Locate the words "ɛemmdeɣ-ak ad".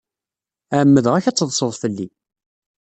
0.77-1.35